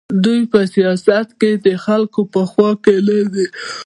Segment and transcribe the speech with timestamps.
[0.25, 3.45] دوی په سیاست کې د خلکو په خوا کې نه دي.